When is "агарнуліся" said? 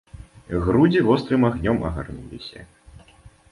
1.91-2.67